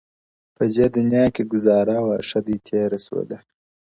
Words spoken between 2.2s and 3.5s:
ښه دى تېره سوله،